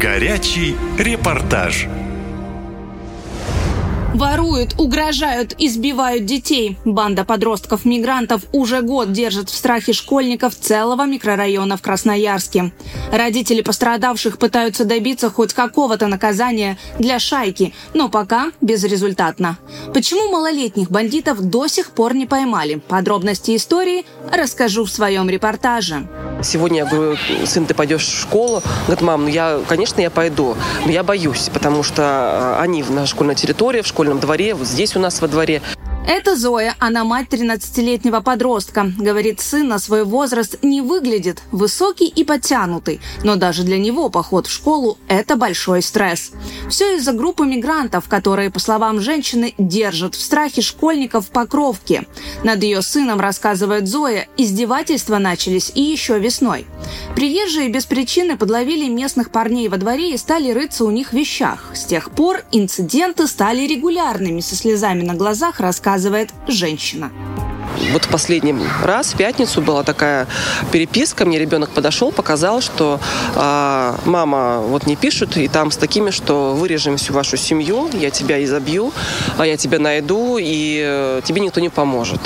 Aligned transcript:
Горячий 0.00 0.76
репортаж. 0.98 1.86
Воруют, 4.14 4.74
угрожают, 4.78 5.54
избивают 5.58 6.26
детей. 6.26 6.76
Банда 6.84 7.24
подростков-мигрантов 7.24 8.42
уже 8.52 8.82
год 8.82 9.12
держит 9.12 9.48
в 9.48 9.54
страхе 9.54 9.94
школьников 9.94 10.54
целого 10.54 11.06
микрорайона 11.06 11.78
в 11.78 11.82
Красноярске. 11.82 12.72
Родители 13.10 13.62
пострадавших 13.62 14.38
пытаются 14.38 14.84
добиться 14.84 15.30
хоть 15.30 15.54
какого-то 15.54 16.08
наказания 16.08 16.76
для 16.98 17.18
шайки, 17.18 17.72
но 17.94 18.10
пока 18.10 18.52
безрезультатно. 18.60 19.56
Почему 19.94 20.30
малолетних 20.30 20.90
бандитов 20.90 21.40
до 21.40 21.68
сих 21.68 21.90
пор 21.90 22.14
не 22.14 22.26
поймали? 22.26 22.82
Подробности 22.88 23.56
истории 23.56 24.04
расскажу 24.30 24.84
в 24.84 24.90
своем 24.90 25.30
репортаже. 25.30 26.06
Сегодня 26.42 26.78
я 26.78 26.84
говорю, 26.84 27.16
сын, 27.46 27.64
ты 27.64 27.74
пойдешь 27.74 28.06
в 28.06 28.20
школу? 28.20 28.62
Говорит, 28.86 29.00
мам, 29.02 29.22
ну 29.22 29.28
я, 29.28 29.60
конечно, 29.66 30.00
я 30.00 30.10
пойду, 30.10 30.56
но 30.84 30.92
я 30.92 31.02
боюсь, 31.02 31.48
потому 31.52 31.82
что 31.82 32.02
а, 32.02 32.58
они 32.60 32.82
на 32.82 33.06
школьной 33.06 33.34
территории, 33.34 33.80
в 33.80 33.86
школьном 33.86 34.20
дворе, 34.20 34.54
вот 34.54 34.66
здесь 34.66 34.96
у 34.96 35.00
нас 35.00 35.20
во 35.22 35.28
дворе. 35.28 35.62
Это 36.06 36.36
Зоя, 36.36 36.76
она 36.78 37.02
мать 37.02 37.26
13-летнего 37.30 38.20
подростка. 38.20 38.92
Говорит, 38.96 39.40
сын 39.40 39.66
на 39.66 39.80
свой 39.80 40.04
возраст 40.04 40.56
не 40.62 40.80
выглядит, 40.80 41.42
высокий 41.50 42.06
и 42.06 42.22
подтянутый. 42.22 43.00
Но 43.24 43.34
даже 43.34 43.64
для 43.64 43.76
него 43.76 44.08
поход 44.08 44.46
в 44.46 44.52
школу– 44.52 44.98
это 45.08 45.34
большой 45.34 45.82
стресс. 45.82 46.30
Все 46.70 46.96
из-за 46.96 47.12
группы 47.12 47.44
мигрантов, 47.44 48.08
которые, 48.08 48.50
по 48.50 48.60
словам 48.60 49.00
женщины, 49.00 49.54
держат 49.58 50.14
в 50.14 50.22
страхе 50.22 50.62
школьников 50.62 51.26
в 51.26 51.30
Покровке. 51.30 52.06
Над 52.44 52.62
ее 52.62 52.82
сыном, 52.82 53.18
рассказывает 53.18 53.88
Зоя, 53.88 54.28
издевательства 54.36 55.18
начались 55.18 55.72
и 55.74 55.80
еще 55.80 56.20
весной. 56.20 56.66
Приезжие 57.16 57.68
без 57.68 57.84
причины 57.84 58.36
подловили 58.36 58.88
местных 58.88 59.30
парней 59.30 59.68
во 59.68 59.76
дворе 59.76 60.14
и 60.14 60.18
стали 60.18 60.52
рыться 60.52 60.84
у 60.84 60.90
них 60.92 61.10
в 61.10 61.14
вещах. 61.14 61.72
С 61.74 61.84
тех 61.84 62.12
пор 62.12 62.44
инциденты 62.52 63.26
стали 63.26 63.66
регулярными, 63.66 64.40
со 64.40 64.54
слезами 64.54 65.02
на 65.02 65.14
глазах 65.14 65.58
рассказывает 65.58 65.95
женщина. 66.48 67.10
Вот 67.92 68.04
в 68.04 68.08
последний 68.08 68.54
раз, 68.82 69.14
в 69.14 69.16
пятницу, 69.16 69.60
была 69.60 69.82
такая 69.82 70.26
переписка. 70.72 71.24
Мне 71.24 71.38
ребенок 71.38 71.70
подошел, 71.70 72.12
показал, 72.12 72.60
что 72.60 73.00
э, 73.34 73.94
мама 74.04 74.60
вот 74.60 74.86
не 74.86 74.96
пишут, 74.96 75.36
и 75.36 75.48
там 75.48 75.70
с 75.70 75.76
такими, 75.76 76.10
что 76.10 76.54
вырежем 76.54 76.96
всю 76.96 77.12
вашу 77.12 77.36
семью, 77.36 77.88
я 77.92 78.10
тебя 78.10 78.42
изобью, 78.44 78.92
а 79.38 79.46
я 79.46 79.56
тебя 79.56 79.78
найду, 79.78 80.38
и 80.40 80.80
э, 80.84 81.20
тебе 81.24 81.40
никто 81.40 81.60
не 81.60 81.68
поможет. 81.68 82.20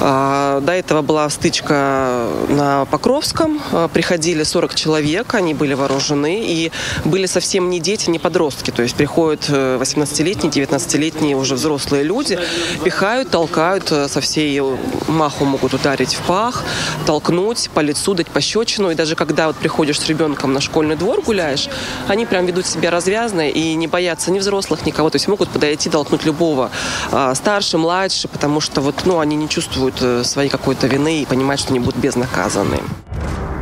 Э, 0.00 0.60
до 0.62 0.72
этого 0.72 1.02
была 1.02 1.28
стычка 1.30 2.28
на 2.48 2.84
Покровском. 2.86 3.60
Э, 3.72 3.88
приходили 3.92 4.42
40 4.42 4.74
человек, 4.74 5.34
они 5.34 5.54
были 5.54 5.74
вооружены, 5.74 6.42
и 6.42 6.72
были 7.04 7.26
совсем 7.26 7.70
не 7.70 7.80
дети, 7.80 8.10
не 8.10 8.18
подростки. 8.18 8.70
То 8.70 8.82
есть 8.82 8.94
приходят 8.94 9.48
18-летние, 9.48 10.50
19-летние 10.50 11.36
уже 11.36 11.54
взрослые 11.54 12.02
люди, 12.02 12.38
пихают, 12.84 13.30
толкают 13.30 13.88
со 13.88 14.20
всей 14.20 14.60
маху 15.08 15.44
могут 15.44 15.74
ударить 15.74 16.14
в 16.14 16.22
пах, 16.22 16.64
толкнуть, 17.06 17.70
по 17.74 17.80
лицу, 17.80 18.14
дать 18.14 18.28
пощечину. 18.28 18.90
И 18.90 18.94
даже 18.94 19.14
когда 19.14 19.48
вот 19.48 19.56
приходишь 19.56 20.00
с 20.00 20.08
ребенком 20.08 20.52
на 20.52 20.60
школьный 20.60 20.96
двор, 20.96 21.20
гуляешь, 21.22 21.68
они 22.08 22.26
прям 22.26 22.46
ведут 22.46 22.66
себя 22.66 22.90
развязно 22.90 23.48
и 23.48 23.74
не 23.74 23.86
боятся 23.86 24.30
ни 24.30 24.38
взрослых, 24.38 24.86
никого. 24.86 25.10
То 25.10 25.16
есть 25.16 25.28
могут 25.28 25.48
подойти, 25.50 25.90
толкнуть 25.90 26.24
любого, 26.24 26.70
а, 27.12 27.34
старше, 27.34 27.78
младше, 27.78 28.28
потому 28.28 28.60
что 28.60 28.80
вот, 28.80 28.94
ну, 29.04 29.18
они 29.18 29.36
не 29.36 29.48
чувствуют 29.48 29.89
э, 30.00 30.24
своей 30.24 30.48
какой-то 30.48 30.86
вины 30.86 31.22
и 31.22 31.26
понимают, 31.26 31.60
что 31.60 31.70
они 31.70 31.80
будут 31.80 31.96
безнаказаны. 31.96 32.80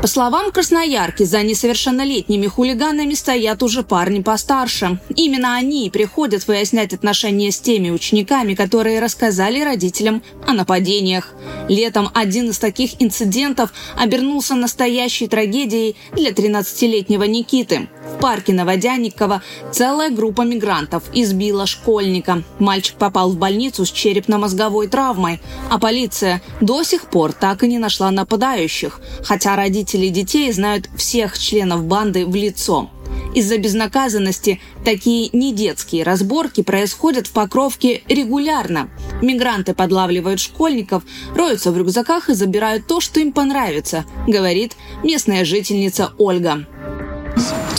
По 0.00 0.06
словам 0.06 0.50
Красноярки, 0.50 1.24
за 1.24 1.42
несовершеннолетними 1.42 2.46
хулиганами 2.46 3.12
стоят 3.12 3.62
уже 3.62 3.82
парни 3.82 4.22
постарше. 4.22 4.98
Именно 5.14 5.56
они 5.56 5.90
приходят 5.90 6.48
выяснять 6.48 6.94
отношения 6.94 7.52
с 7.52 7.60
теми 7.60 7.90
учениками, 7.90 8.54
которые 8.54 9.00
рассказали 9.00 9.60
родителям 9.60 10.22
о 10.46 10.54
нападениях. 10.54 11.34
Летом 11.68 12.08
один 12.14 12.48
из 12.48 12.58
таких 12.58 13.02
инцидентов 13.02 13.74
обернулся 13.94 14.54
настоящей 14.54 15.28
трагедией 15.28 15.96
для 16.12 16.30
13-летнего 16.30 17.24
Никиты. 17.24 17.90
В 18.02 18.18
парке 18.18 18.54
Новодянникова 18.54 19.42
целая 19.72 20.10
группа 20.10 20.42
мигрантов 20.42 21.04
избила 21.12 21.66
школьника. 21.66 22.42
Мальчик 22.58 22.96
попал 22.96 23.30
в 23.30 23.36
больницу 23.36 23.84
с 23.84 23.92
черепно-мозговой 23.92 24.88
травмой, 24.88 25.40
а 25.68 25.78
полиция 25.78 26.40
до 26.60 26.82
сих 26.82 27.06
пор 27.10 27.32
так 27.32 27.62
и 27.62 27.68
не 27.68 27.78
нашла 27.78 28.10
нападающих, 28.10 29.00
хотя 29.22 29.54
родители 29.54 30.08
детей 30.08 30.50
знают 30.52 30.88
всех 30.96 31.38
членов 31.38 31.84
банды 31.84 32.24
в 32.24 32.34
лицо. 32.34 32.90
Из-за 33.34 33.58
безнаказанности 33.58 34.60
такие 34.84 35.28
недетские 35.32 36.02
разборки 36.02 36.62
происходят 36.62 37.26
в 37.26 37.32
Покровке 37.32 38.02
регулярно. 38.08 38.88
Мигранты 39.22 39.74
подлавливают 39.74 40.40
школьников, 40.40 41.04
роются 41.36 41.70
в 41.70 41.78
рюкзаках 41.78 42.28
и 42.28 42.34
забирают 42.34 42.86
то, 42.86 43.00
что 43.00 43.20
им 43.20 43.32
понравится, 43.32 44.04
говорит 44.26 44.76
местная 45.04 45.44
жительница 45.44 46.12
Ольга 46.18 46.66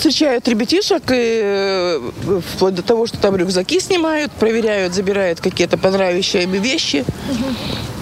встречают 0.01 0.47
ребятишек, 0.47 1.03
и, 1.11 1.39
э, 1.43 2.11
вплоть 2.55 2.73
до 2.73 2.81
того, 2.81 3.05
что 3.05 3.19
там 3.19 3.35
рюкзаки 3.35 3.79
снимают, 3.79 4.31
проверяют, 4.31 4.95
забирают 4.95 5.39
какие-то 5.39 5.77
понравившиеся 5.77 6.39
им 6.39 6.51
вещи. 6.53 7.05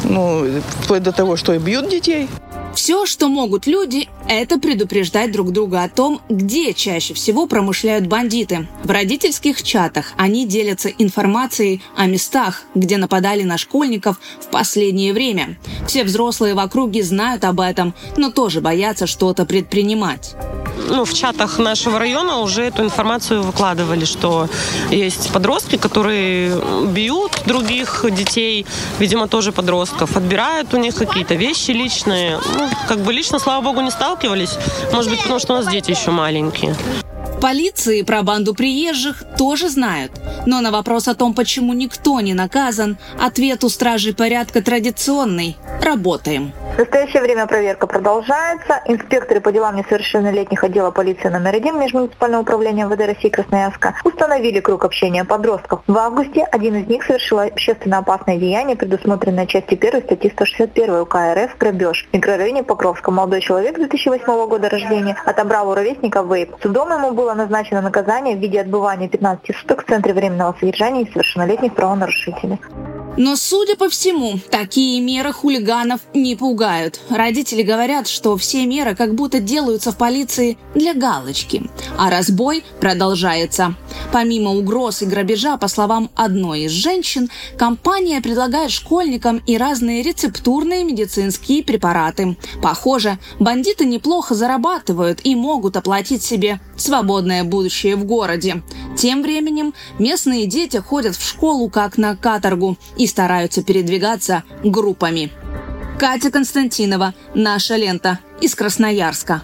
Ну, 0.06 0.46
вплоть 0.82 1.04
до 1.04 1.12
того, 1.12 1.36
что 1.36 1.54
и 1.54 1.58
бьют 1.58 1.90
детей. 1.90 2.30
Все, 2.74 3.06
что 3.06 3.28
могут 3.28 3.68
люди, 3.68 4.08
это 4.30 4.58
предупреждать 4.58 5.34
друг 5.34 5.52
друга 5.52 5.84
о 5.84 5.90
том, 5.90 6.22
где 6.30 6.74
чаще 6.74 7.14
всего 7.14 7.48
промышляют 7.48 8.08
бандиты. 8.08 8.68
В 8.84 8.90
родительских 8.90 9.62
чатах 9.62 10.14
они 10.16 10.48
делятся 10.48 10.88
информацией 10.88 11.82
о 11.98 12.06
местах, 12.06 12.64
где 12.76 12.96
нападали 12.96 13.44
на 13.44 13.58
школьников 13.58 14.22
в 14.40 14.48
последнее 14.48 15.12
время. 15.12 15.58
Все 15.86 16.06
взрослые 16.06 16.54
в 16.54 16.60
округе 16.60 17.04
знают 17.04 17.44
об 17.44 17.60
этом, 17.60 17.94
но 18.16 18.32
тоже 18.32 18.62
боятся 18.62 19.06
что-то 19.06 19.46
предпринимать 19.46 20.36
ну, 20.88 21.06
в 21.06 21.14
чатах 21.14 21.60
нашего 21.60 22.00
района 22.00 22.40
уже 22.40 22.64
эту 22.64 22.84
информацию 22.84 23.44
выкладывали, 23.44 24.06
что 24.06 24.50
есть 24.90 25.32
подростки, 25.32 25.78
которые 25.78 26.62
бьют 26.88 27.42
других 27.46 28.06
детей, 28.12 28.66
видимо, 29.00 29.28
тоже 29.28 29.52
подростков, 29.52 30.18
отбирают 30.18 30.74
у 30.74 30.78
них 30.78 30.96
какие-то 30.96 31.36
вещи 31.36 31.72
личные. 31.72 32.40
Ну, 32.58 32.70
как 32.88 33.00
бы 33.00 33.14
лично, 33.14 33.40
слава 33.40 33.64
богу, 33.64 33.82
не 33.82 33.92
сталкивались. 33.92 34.58
Может 34.94 35.12
быть, 35.12 35.22
потому 35.22 35.40
что 35.40 35.54
у 35.54 35.58
нас 35.58 35.68
дети 35.68 35.92
еще 35.92 36.12
маленькие. 36.12 36.76
Полиции 37.42 38.02
про 38.02 38.22
банду 38.22 38.54
приезжих 38.54 39.24
тоже 39.38 39.70
знают. 39.70 40.12
Но 40.46 40.60
на 40.60 40.72
вопрос 40.72 41.08
о 41.08 41.16
том, 41.16 41.34
почему 41.34 41.74
никто 41.74 42.20
не 42.20 42.34
наказан, 42.34 42.98
ответ 43.18 43.64
у 43.64 43.70
стражей 43.70 44.14
порядка 44.14 44.62
традиционный– 44.62 45.56
работаем. 45.82 46.52
В 46.80 46.84
настоящее 46.84 47.22
время 47.22 47.46
проверка 47.46 47.88
продолжается. 47.88 48.82
Инспекторы 48.86 49.42
по 49.42 49.52
делам 49.52 49.76
несовершеннолетних 49.76 50.64
отдела 50.64 50.92
полиции 50.92 51.28
номер 51.28 51.56
один 51.56 51.78
Межмуниципального 51.78 52.44
управления 52.44 52.86
МВД 52.86 53.02
России 53.02 53.28
Красноярска 53.28 53.96
установили 54.06 54.62
круг 54.62 54.86
общения 54.86 55.26
подростков. 55.26 55.82
В 55.88 55.98
августе 55.98 56.46
один 56.50 56.78
из 56.78 56.88
них 56.88 57.04
совершил 57.04 57.40
общественно 57.40 57.98
опасное 57.98 58.38
деяние, 58.38 58.78
предусмотренное 58.78 59.46
частью 59.46 59.78
1 59.78 60.04
статьи 60.04 60.32
161 60.32 61.02
УК 61.02 61.16
РФ 61.34 61.58
«Грабеж». 61.58 62.08
В 62.10 62.16
микрорайоне 62.16 62.64
Покровска 62.64 63.12
молодой 63.12 63.42
человек 63.42 63.76
2008 63.76 64.48
года 64.48 64.70
рождения 64.70 65.18
отобрал 65.26 65.72
у 65.72 65.74
ровесника 65.74 66.22
вейп. 66.22 66.56
Судом 66.64 66.94
ему 66.94 67.12
было 67.12 67.34
назначено 67.34 67.82
наказание 67.82 68.38
в 68.38 68.40
виде 68.40 68.62
отбывания 68.62 69.10
15 69.10 69.54
суток 69.54 69.84
в 69.84 69.90
Центре 69.90 70.14
временного 70.14 70.56
содержания 70.58 71.02
несовершеннолетних 71.02 71.76
правонарушителей. 71.76 72.58
Но, 73.20 73.36
судя 73.36 73.76
по 73.76 73.90
всему, 73.90 74.40
такие 74.50 75.02
меры 75.02 75.34
хулиганов 75.34 76.00
не 76.14 76.38
пугают. 76.38 77.02
Родители 77.10 77.64
говорят, 77.64 78.08
что 78.08 78.38
все 78.38 78.66
меры 78.66 78.96
как 78.96 79.14
будто 79.14 79.42
делаются 79.42 79.92
в 79.92 79.98
полиции 79.98 80.58
для 80.74 80.94
галочки. 80.94 81.70
А 81.98 82.10
разбой 82.10 82.64
продолжается. 82.80 83.76
Помимо 84.12 84.52
угроз 84.52 85.04
и 85.04 85.06
грабежа, 85.06 85.58
по 85.58 85.68
словам 85.68 86.10
одной 86.16 86.62
из 86.62 86.72
женщин, 86.72 87.30
компания 87.58 88.22
предлагает 88.22 88.72
школьникам 88.72 89.42
и 89.46 89.58
разные 89.58 90.02
рецептурные 90.02 90.84
медицинские 90.84 91.64
препараты. 91.64 92.36
Похоже, 92.62 93.20
бандиты 93.40 93.86
неплохо 93.86 94.34
зарабатывают 94.34 95.20
и 95.24 95.36
могут 95.36 95.78
оплатить 95.78 96.24
себе 96.24 96.60
свободное 96.76 97.44
будущее 97.44 97.96
в 97.96 98.06
городе. 98.06 98.64
Тем 98.98 99.22
временем 99.22 99.74
местные 100.00 100.48
дети 100.48 100.78
ходят 100.78 101.16
в 101.16 101.28
школу 101.28 101.70
как 101.70 101.98
на 101.98 102.16
каторгу 102.16 102.78
и 102.98 103.06
стараются 103.06 103.64
передвигаться 103.64 104.44
группами. 104.64 105.32
Катя 106.00 106.32
Константинова, 106.32 107.14
«Наша 107.36 107.76
лента» 107.76 108.20
из 108.42 108.56
Красноярска. 108.56 109.44